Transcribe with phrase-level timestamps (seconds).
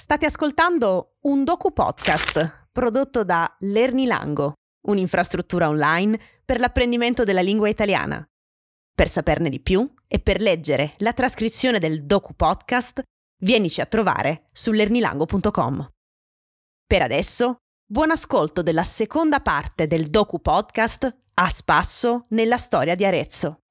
[0.00, 4.52] State ascoltando un docu podcast prodotto da Lernilango,
[4.86, 8.24] un'infrastruttura online per l'apprendimento della lingua italiana.
[8.94, 13.02] Per saperne di più e per leggere la trascrizione del docu podcast,
[13.42, 15.88] vienici a trovare su lernilango.com.
[16.86, 23.04] Per adesso, buon ascolto della seconda parte del docu podcast A spasso nella storia di
[23.04, 23.62] Arezzo.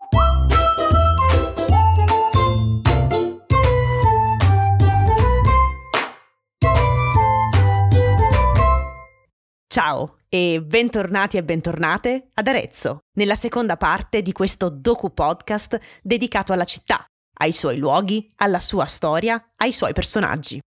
[9.80, 16.52] Ciao e bentornati e bentornate ad Arezzo, nella seconda parte di questo docu podcast dedicato
[16.52, 17.06] alla città,
[17.42, 20.60] ai suoi luoghi, alla sua storia, ai suoi personaggi.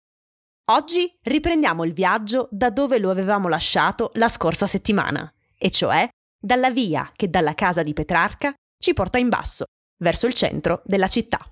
[0.71, 6.09] Oggi riprendiamo il viaggio da dove lo avevamo lasciato la scorsa settimana, e cioè
[6.41, 9.65] dalla via che dalla casa di Petrarca ci porta in basso,
[10.05, 11.51] verso il centro della città.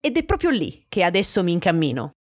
[0.00, 2.12] Ed è proprio lì che adesso mi incammino,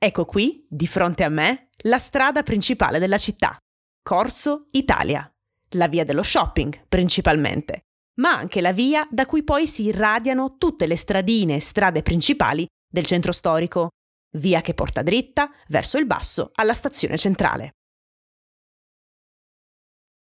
[0.00, 3.56] Ecco qui, di fronte a me, la strada principale della città,
[4.00, 5.28] Corso Italia,
[5.70, 7.80] la via dello shopping principalmente,
[8.20, 12.64] ma anche la via da cui poi si irradiano tutte le stradine e strade principali
[12.88, 13.88] del centro storico,
[14.36, 17.72] via che porta dritta verso il basso alla stazione centrale.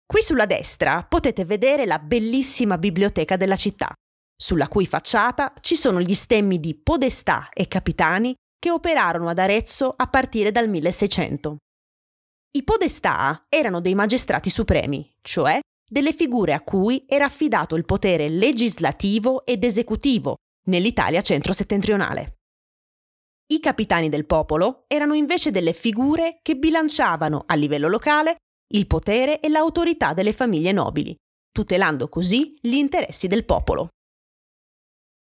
[0.05, 3.91] Qui sulla destra potete vedere la bellissima biblioteca della città,
[4.35, 9.93] sulla cui facciata ci sono gli stemmi di podestà e capitani che operarono ad Arezzo
[9.93, 11.57] a partire dal 1600.
[12.51, 18.29] I podestà erano dei magistrati supremi, cioè delle figure a cui era affidato il potere
[18.29, 20.35] legislativo ed esecutivo
[20.67, 22.35] nell'Italia centro-settentrionale.
[23.47, 28.37] I capitani del popolo erano invece delle figure che bilanciavano a livello locale
[28.71, 31.13] il potere e l'autorità delle famiglie nobili,
[31.51, 33.89] tutelando così gli interessi del popolo.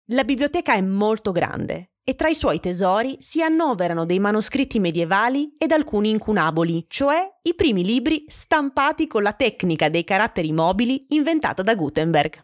[0.09, 5.55] La biblioteca è molto grande e tra i suoi tesori si annoverano dei manoscritti medievali
[5.57, 11.63] ed alcuni incunaboli, cioè i primi libri stampati con la tecnica dei caratteri mobili inventata
[11.63, 12.39] da Gutenberg.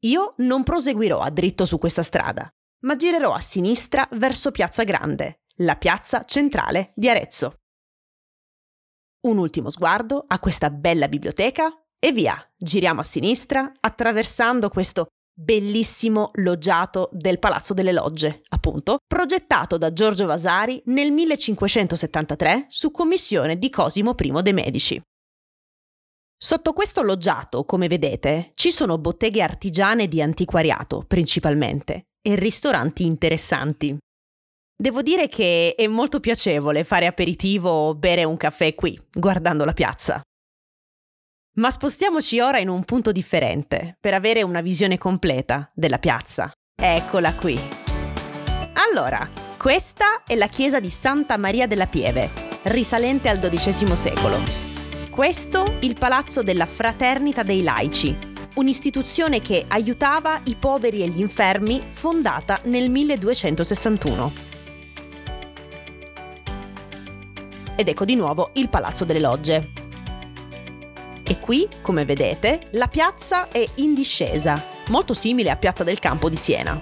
[0.00, 5.42] Io non proseguirò a dritto su questa strada, ma girerò a sinistra verso Piazza Grande,
[5.58, 7.60] la piazza centrale di Arezzo.
[9.26, 11.72] Un ultimo sguardo a questa bella biblioteca
[12.04, 19.78] e via, giriamo a sinistra attraversando questo bellissimo loggiato del Palazzo delle Logge, appunto, progettato
[19.78, 25.00] da Giorgio Vasari nel 1573 su commissione di Cosimo I de' Medici.
[26.36, 33.96] Sotto questo loggiato, come vedete, ci sono botteghe artigiane di antiquariato, principalmente, e ristoranti interessanti.
[34.76, 39.72] Devo dire che è molto piacevole fare aperitivo o bere un caffè qui, guardando la
[39.72, 40.20] piazza.
[41.56, 46.50] Ma spostiamoci ora in un punto differente per avere una visione completa della piazza.
[46.74, 47.56] Eccola qui.
[48.90, 52.28] Allora, questa è la chiesa di Santa Maria della Pieve,
[52.64, 54.42] risalente al XII secolo.
[55.10, 58.16] Questo il palazzo della Fraternita dei Laici,
[58.56, 64.32] un'istituzione che aiutava i poveri e gli infermi fondata nel 1261.
[67.76, 69.83] Ed ecco di nuovo il Palazzo delle Logge,
[71.34, 76.28] e qui, come vedete, la piazza è in discesa, molto simile a Piazza del Campo
[76.28, 76.80] di Siena.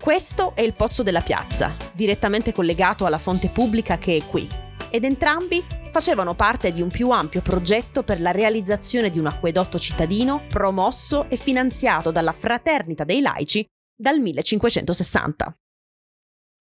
[0.00, 4.48] Questo è il pozzo della piazza, direttamente collegato alla fonte pubblica che è qui,
[4.90, 9.78] ed entrambi facevano parte di un più ampio progetto per la realizzazione di un acquedotto
[9.78, 15.58] cittadino promosso e finanziato dalla Fraternita dei Laici dal 1560.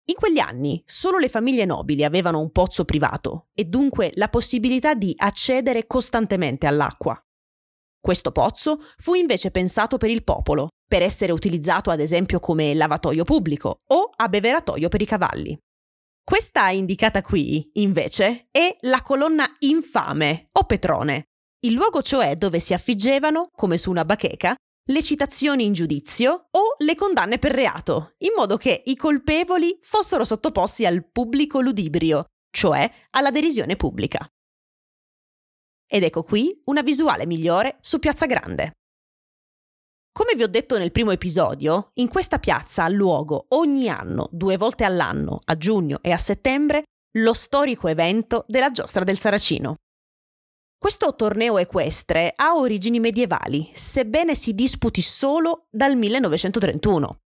[0.07, 4.93] In quegli anni solo le famiglie nobili avevano un pozzo privato e dunque la possibilità
[4.93, 7.19] di accedere costantemente all'acqua.
[7.99, 13.23] Questo pozzo fu invece pensato per il popolo, per essere utilizzato ad esempio come lavatoio
[13.23, 15.57] pubblico o abbeveratoio per i cavalli.
[16.23, 21.23] Questa indicata qui, invece, è la colonna infame o petrone,
[21.65, 24.55] il luogo cioè dove si affiggevano, come su una bacheca,
[24.89, 30.23] le citazioni in giudizio o le condanne per reato, in modo che i colpevoli fossero
[30.23, 34.27] sottoposti al pubblico ludibrio, cioè alla derisione pubblica.
[35.87, 38.73] Ed ecco qui una visuale migliore su Piazza Grande.
[40.11, 44.55] Come vi ho detto nel primo episodio, in questa piazza ha luogo ogni anno, due
[44.55, 46.83] volte all'anno, a giugno e a settembre,
[47.17, 49.75] lo storico evento della giostra del Saracino.
[50.85, 57.21] Questo torneo equestre ha origini medievali, sebbene si disputi solo dal 1931.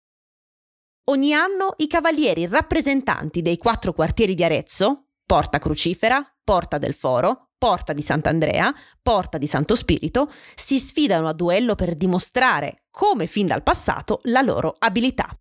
[1.10, 7.50] Ogni anno i cavalieri rappresentanti dei quattro quartieri di Arezzo, Porta Crucifera, Porta del Foro,
[7.56, 13.46] Porta di Sant'Andrea, Porta di Santo Spirito, si sfidano a duello per dimostrare, come fin
[13.46, 15.32] dal passato, la loro abilità.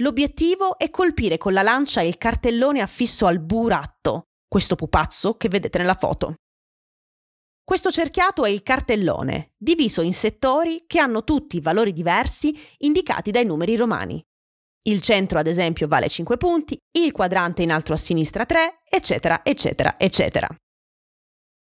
[0.00, 5.78] L'obiettivo è colpire con la lancia il cartellone affisso al buratto, questo pupazzo che vedete
[5.78, 6.34] nella foto.
[7.66, 13.44] Questo cerchiato è il cartellone, diviso in settori che hanno tutti valori diversi indicati dai
[13.44, 14.22] numeri romani.
[14.82, 19.44] Il centro, ad esempio, vale 5 punti, il quadrante in alto a sinistra 3, eccetera,
[19.44, 20.46] eccetera, eccetera.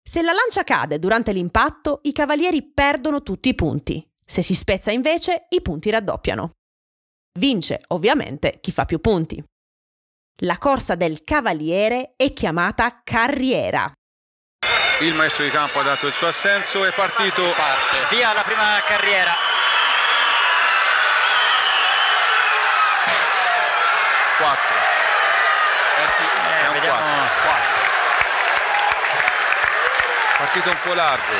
[0.01, 4.01] Se la lancia cade durante l'impatto, i cavalieri perdono tutti i punti.
[4.25, 6.51] Se si spezza invece, i punti raddoppiano.
[7.37, 9.43] Vince, ovviamente, chi fa più punti.
[10.43, 13.91] La corsa del cavaliere è chiamata carriera.
[15.01, 17.53] Il maestro di campo ha dato il suo assenso, è partito.
[17.55, 18.13] Parte.
[18.15, 19.31] Via la prima carriera.
[24.37, 24.75] Quattro.
[26.05, 26.97] Eh sì, eh, È un vediamo.
[27.43, 27.77] quattro.
[30.37, 31.33] Partito un po' largo.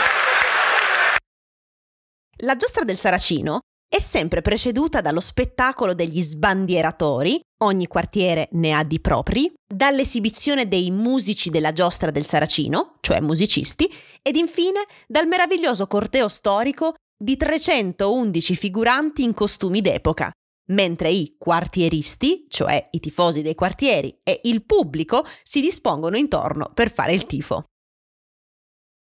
[2.42, 3.60] La giostra del Saracino
[3.90, 10.92] è sempre preceduta dallo spettacolo degli sbandieratori, ogni quartiere ne ha di propri, dall'esibizione dei
[10.92, 13.92] musici della giostra del Saracino, cioè musicisti,
[14.22, 20.32] ed infine dal meraviglioso corteo storico di 311 figuranti in costumi d'epoca,
[20.70, 26.92] mentre i quartieristi, cioè i tifosi dei quartieri, e il pubblico si dispongono intorno per
[26.92, 27.66] fare il tifo.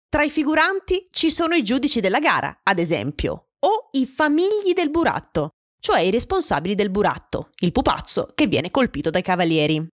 [0.09, 4.89] Tra i figuranti ci sono i giudici della gara, ad esempio, o i famigli del
[4.89, 9.87] buratto, cioè i responsabili del buratto, il pupazzo che viene colpito dai cavalieri.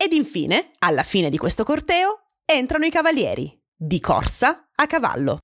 [0.00, 5.38] Ed infine, alla fine di questo corteo, entrano i cavalieri, di corsa a cavallo.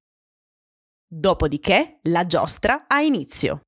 [1.06, 3.62] Dopodiché la giostra ha inizio.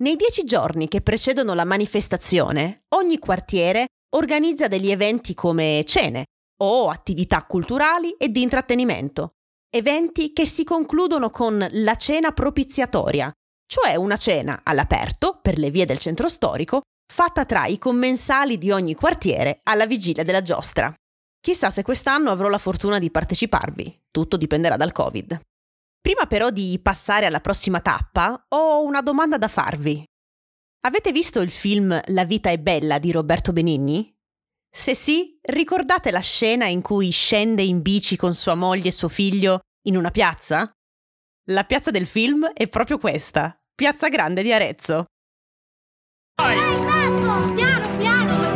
[0.00, 3.86] Nei dieci giorni che precedono la manifestazione, ogni quartiere
[4.16, 6.26] organizza degli eventi come cene
[6.60, 9.34] o attività culturali e di intrattenimento,
[9.70, 13.32] eventi che si concludono con la cena propiziatoria,
[13.66, 16.80] cioè una cena all'aperto per le vie del centro storico,
[17.12, 20.92] fatta tra i commensali di ogni quartiere alla vigilia della giostra.
[21.40, 25.40] Chissà se quest'anno avrò la fortuna di parteciparvi, tutto dipenderà dal Covid.
[26.00, 30.04] Prima però di passare alla prossima tappa, ho una domanda da farvi.
[30.86, 34.14] Avete visto il film La vita è bella di Roberto Benigni?
[34.78, 39.08] Se sì, ricordate la scena in cui scende in bici con sua moglie e suo
[39.08, 40.70] figlio in una piazza?
[41.46, 45.06] La piazza del film è proprio questa, Piazza Grande di Arezzo.
[46.40, 47.54] Dai, Marco!
[47.54, 48.47] Piano, piano!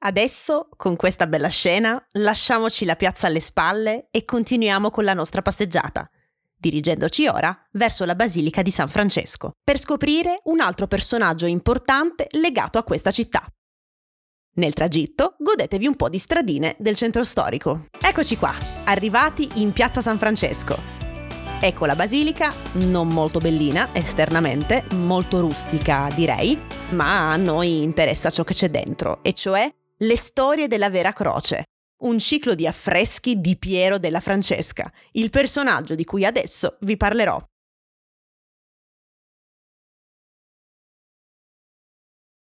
[0.00, 5.42] Adesso, con questa bella scena, lasciamoci la piazza alle spalle e continuiamo con la nostra
[5.42, 6.08] passeggiata,
[6.56, 12.78] dirigendoci ora verso la Basilica di San Francesco, per scoprire un altro personaggio importante legato
[12.78, 13.44] a questa città.
[14.54, 17.86] Nel tragitto godetevi un po' di stradine del centro storico.
[18.00, 18.54] Eccoci qua,
[18.84, 20.96] arrivati in piazza San Francesco.
[21.60, 26.56] Ecco la basilica, non molto bellina esternamente, molto rustica direi,
[26.90, 31.64] ma a noi interessa ciò che c'è dentro, e cioè le storie della vera croce.
[32.02, 37.42] Un ciclo di affreschi di Piero della Francesca, il personaggio di cui adesso vi parlerò.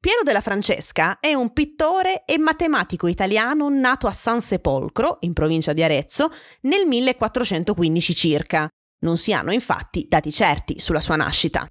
[0.01, 5.73] Piero della Francesca è un pittore e matematico italiano nato a San Sepolcro, in provincia
[5.73, 6.31] di Arezzo,
[6.61, 8.67] nel 1415 circa.
[9.01, 11.67] Non si hanno infatti dati certi sulla sua nascita.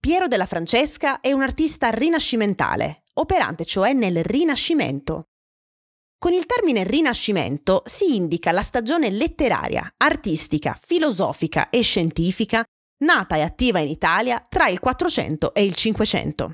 [0.00, 5.24] Piero della Francesca è un artista rinascimentale, operante cioè nel Rinascimento.
[6.18, 12.64] Con il termine Rinascimento si indica la stagione letteraria, artistica, filosofica e scientifica
[13.04, 16.52] nata e attiva in Italia tra il 400 e il 500.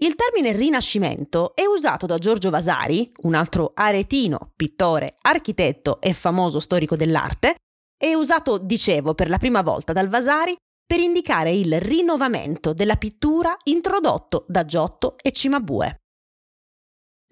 [0.00, 6.60] Il termine Rinascimento è usato da Giorgio Vasari, un altro aretino, pittore, architetto e famoso
[6.60, 7.56] storico dell'arte,
[7.96, 10.56] è usato, dicevo, per la prima volta dal Vasari
[10.88, 16.00] per indicare il rinnovamento della pittura introdotto da Giotto e Cimabue.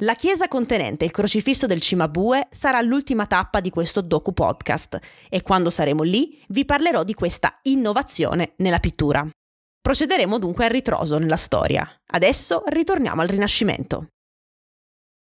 [0.03, 4.99] La chiesa contenente il crocifisso del Cimabue sarà l'ultima tappa di questo docu podcast
[5.31, 9.27] e quando saremo lì vi parlerò di questa innovazione nella pittura.
[9.81, 11.91] Procederemo dunque a ritroso nella storia.
[12.09, 14.09] Adesso ritorniamo al Rinascimento.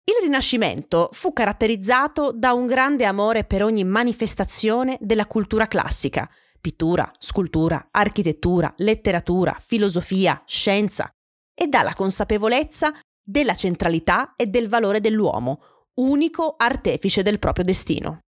[0.03, 7.11] Il Rinascimento fu caratterizzato da un grande amore per ogni manifestazione della cultura classica, pittura,
[7.17, 11.09] scultura, architettura, letteratura, filosofia, scienza,
[11.53, 18.19] e dalla consapevolezza della centralità e del valore dell'uomo, unico artefice del proprio destino.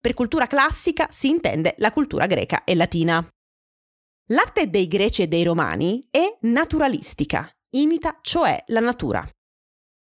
[0.00, 3.26] Per cultura classica si intende la cultura greca e latina.
[4.28, 9.28] L'arte dei greci e dei romani è naturalistica, imita cioè la natura.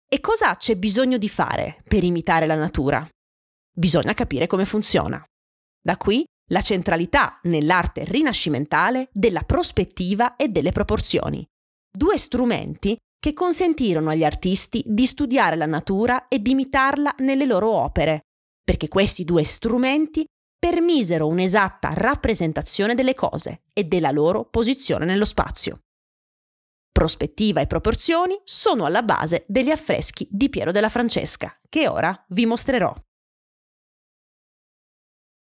[0.08, 3.08] E cosa c'è bisogno di fare per imitare la natura?
[3.76, 5.24] Bisogna capire come funziona.
[5.82, 6.24] Da qui
[6.54, 11.46] la centralità nell'arte rinascimentale della prospettiva e delle proporzioni,
[11.92, 17.72] due strumenti che consentirono agli artisti di studiare la natura e di imitarla nelle loro
[17.72, 18.22] opere,
[18.64, 20.26] perché questi due strumenti
[20.60, 25.80] permisero un'esatta rappresentazione delle cose e della loro posizione nello spazio.
[26.92, 32.46] Prospettiva e proporzioni sono alla base degli affreschi di Piero della Francesca, che ora vi
[32.46, 32.94] mostrerò.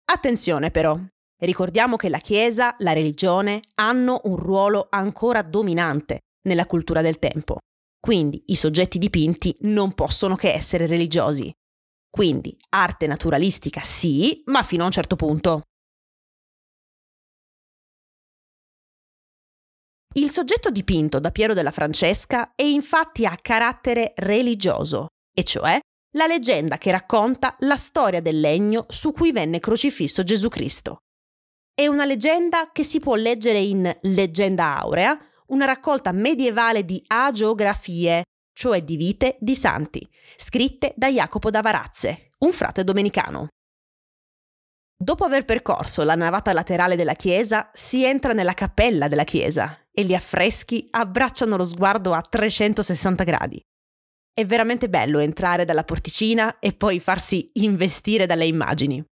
[0.04, 0.98] Attenzione però,
[1.40, 7.58] ricordiamo che la Chiesa, la religione hanno un ruolo ancora dominante nella cultura del tempo,
[7.98, 11.52] quindi i soggetti dipinti non possono che essere religiosi.
[12.10, 15.62] Quindi arte naturalistica sì, ma fino a un certo punto.
[20.14, 25.80] Il soggetto dipinto da Piero della Francesca è infatti a carattere religioso, e cioè
[26.12, 30.98] la leggenda che racconta la storia del legno su cui venne crocifisso Gesù Cristo.
[31.74, 38.24] È una leggenda che si può leggere in Leggenda Aurea, una raccolta medievale di agiografie,
[38.52, 43.48] cioè di vite di santi, scritte da Jacopo da Varazze, un frate domenicano.
[44.94, 50.04] Dopo aver percorso la navata laterale della chiesa, si entra nella cappella della chiesa e
[50.04, 53.60] gli affreschi abbracciano lo sguardo a 360 gradi.
[54.34, 59.04] È veramente bello entrare dalla porticina e poi farsi investire dalle immagini.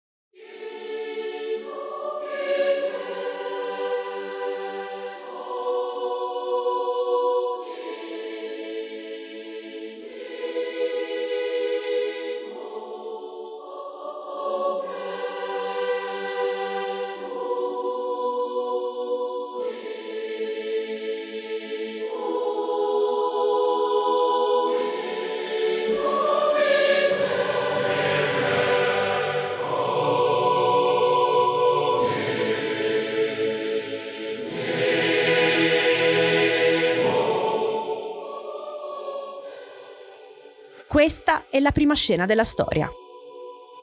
[41.00, 42.92] Questa è la prima scena della storia.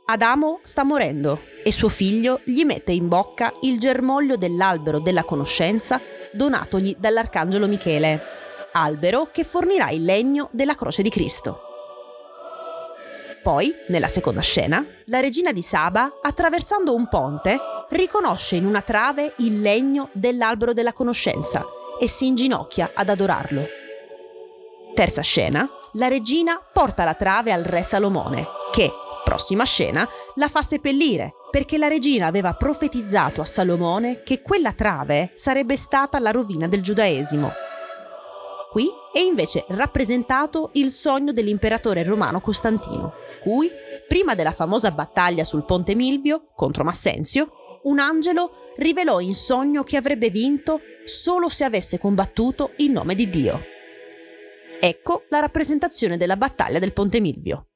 [0.05, 5.99] Adamo sta morendo e suo figlio gli mette in bocca il germoglio dell'albero della conoscenza
[6.31, 8.21] donatogli dall'arcangelo Michele,
[8.73, 11.59] albero che fornirà il legno della croce di Cristo.
[13.43, 17.59] Poi, nella seconda scena, la regina di Saba, attraversando un ponte,
[17.89, 21.65] riconosce in una trave il legno dell'albero della conoscenza
[21.99, 23.67] e si inginocchia ad adorarlo.
[24.95, 25.67] Terza scena,
[25.97, 28.91] la regina porta la trave al re Salomone, che,
[29.25, 35.31] prossima scena, la fa seppellire, perché la regina aveva profetizzato a Salomone che quella trave
[35.35, 37.51] sarebbe stata la rovina del giudaesimo.
[38.71, 43.71] Qui è invece rappresentato il sogno dell'imperatore romano Costantino, cui,
[44.07, 49.97] prima della famosa battaglia sul ponte Milvio contro Massenzio, un angelo rivelò in sogno che
[49.97, 53.75] avrebbe vinto solo se avesse combattuto in nome di Dio.
[54.81, 57.69] Ecco la rappresentazione della battaglia del Ponte Milvio.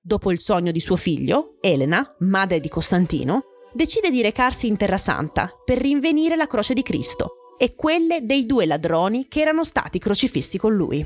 [0.00, 4.98] Dopo il sogno di suo figlio, Elena, madre di Costantino, decide di recarsi in Terra
[4.98, 9.98] Santa per rinvenire la croce di Cristo e quelle dei due ladroni che erano stati
[9.98, 11.04] crocifissi con lui.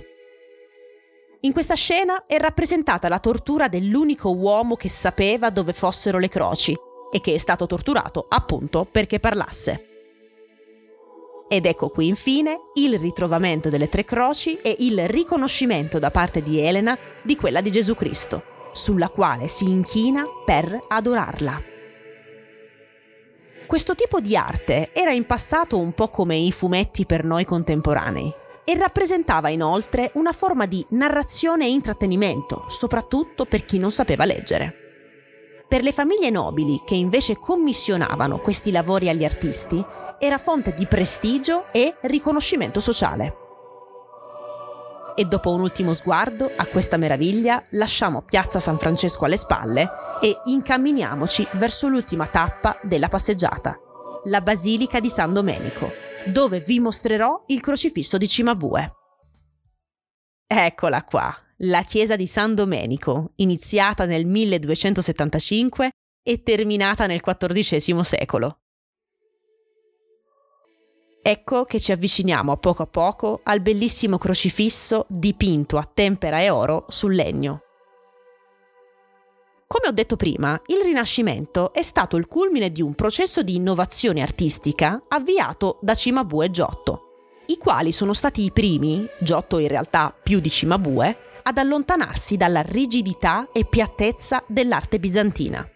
[1.43, 6.77] In questa scena è rappresentata la tortura dell'unico uomo che sapeva dove fossero le croci
[7.11, 9.90] e che è stato torturato appunto perché parlasse.
[11.53, 16.61] Ed ecco qui infine il ritrovamento delle tre croci e il riconoscimento da parte di
[16.61, 21.61] Elena di quella di Gesù Cristo, sulla quale si inchina per adorarla.
[23.67, 28.33] Questo tipo di arte era in passato un po' come i fumetti per noi contemporanei
[28.63, 34.80] e rappresentava inoltre una forma di narrazione e intrattenimento, soprattutto per chi non sapeva leggere.
[35.71, 39.81] Per le famiglie nobili che invece commissionavano questi lavori agli artisti,
[40.19, 43.37] era fonte di prestigio e riconoscimento sociale.
[45.15, 49.89] E dopo un ultimo sguardo a questa meraviglia, lasciamo Piazza San Francesco alle spalle
[50.21, 53.79] e incamminiamoci verso l'ultima tappa della passeggiata,
[54.25, 55.93] la Basilica di San Domenico,
[56.27, 58.93] dove vi mostrerò il crocifisso di Cimabue.
[60.49, 65.91] Eccola qua, la chiesa di San Domenico, iniziata nel 1275
[66.23, 68.61] e terminata nel XIV secolo.
[71.23, 76.49] Ecco che ci avviciniamo a poco a poco al bellissimo crocifisso dipinto a tempera e
[76.49, 77.61] oro sul legno.
[79.67, 84.23] Come ho detto prima, il Rinascimento è stato il culmine di un processo di innovazione
[84.23, 87.11] artistica avviato da Cimabue e Giotto,
[87.47, 92.63] i quali sono stati i primi, Giotto in realtà più di Cimabue, ad allontanarsi dalla
[92.63, 95.69] rigidità e piattezza dell'arte bizantina.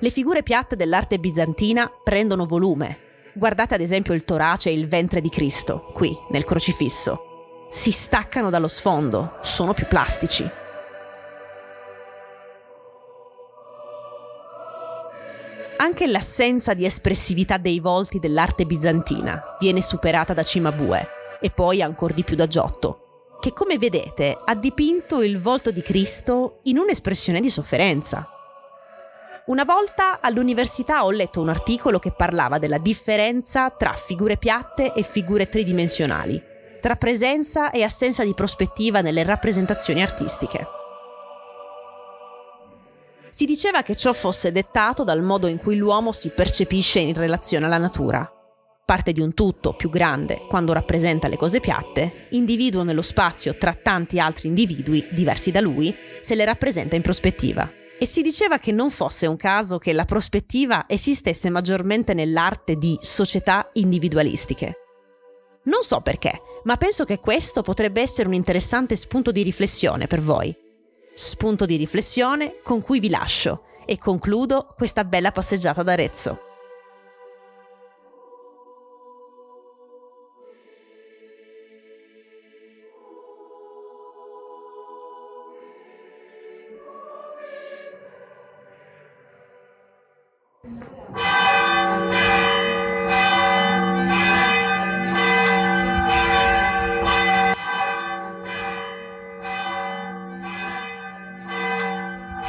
[0.00, 2.98] Le figure piatte dell'arte bizantina prendono volume.
[3.34, 7.66] Guardate ad esempio il torace e il ventre di Cristo, qui, nel crocifisso.
[7.70, 10.62] Si staccano dallo sfondo, sono più plastici.
[15.84, 21.08] Anche l'assenza di espressività dei volti dell'arte bizantina viene superata da Cimabue
[21.42, 25.82] e poi ancor di più da Giotto, che come vedete ha dipinto il volto di
[25.82, 28.26] Cristo in un'espressione di sofferenza,
[29.48, 35.02] una volta all'università ho letto un articolo che parlava della differenza tra figure piatte e
[35.02, 36.42] figure tridimensionali,
[36.80, 40.66] tra presenza e assenza di prospettiva nelle rappresentazioni artistiche.
[43.34, 47.66] Si diceva che ciò fosse dettato dal modo in cui l'uomo si percepisce in relazione
[47.66, 48.30] alla natura.
[48.84, 53.74] Parte di un tutto più grande quando rappresenta le cose piatte, individuo nello spazio tra
[53.74, 57.68] tanti altri individui diversi da lui se le rappresenta in prospettiva.
[57.98, 62.96] E si diceva che non fosse un caso che la prospettiva esistesse maggiormente nell'arte di
[63.00, 64.74] società individualistiche.
[65.64, 70.20] Non so perché, ma penso che questo potrebbe essere un interessante spunto di riflessione per
[70.20, 70.56] voi.
[71.16, 76.53] Spunto di riflessione con cui vi lascio e concludo questa bella passeggiata d'Arezzo.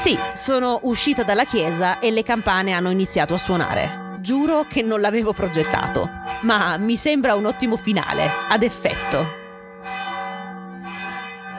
[0.05, 4.19] Sì, sono uscita dalla chiesa e le campane hanno iniziato a suonare.
[4.19, 6.07] Giuro che non l'avevo progettato,
[6.41, 9.25] ma mi sembra un ottimo finale, ad effetto.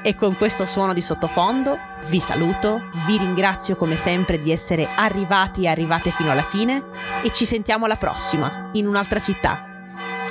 [0.01, 5.65] E con questo suono di sottofondo vi saluto, vi ringrazio come sempre di essere arrivati
[5.65, 6.85] e arrivate fino alla fine
[7.23, 9.67] e ci sentiamo alla prossima, in un'altra città.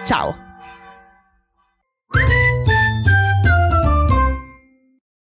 [0.06, 0.45] Ciao!